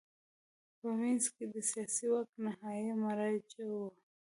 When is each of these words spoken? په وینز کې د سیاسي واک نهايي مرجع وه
په 0.79 0.87
وینز 0.99 1.25
کې 1.35 1.45
د 1.53 1.55
سیاسي 1.69 2.05
واک 2.13 2.29
نهايي 2.43 2.91
مرجع 3.03 3.67
وه 3.77 3.89